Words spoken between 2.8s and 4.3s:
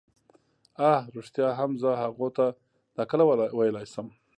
دا کله ویلای شم.